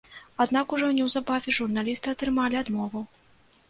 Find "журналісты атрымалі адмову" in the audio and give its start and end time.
1.61-3.09